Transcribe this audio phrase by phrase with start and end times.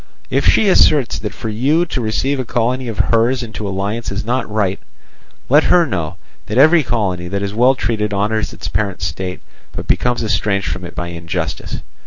[0.31, 4.25] "If she asserts that for you to receive a colony of hers into alliance is
[4.25, 4.79] not right,
[5.47, 9.41] let her know that every colony that is well treated honours its parent state,
[9.73, 11.81] but becomes estranged from it by injustice.